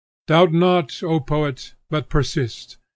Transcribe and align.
Doubt 0.25 0.51
not, 0.51 1.03
O 1.03 1.19
poet, 1.19 1.75
but 1.91 2.09
persist. 2.09 2.77